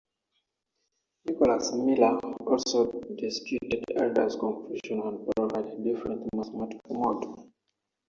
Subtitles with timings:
[1.25, 2.17] Nicholas Miller
[2.47, 7.51] also disputed Allard's conclusion and provided a different mathematical model.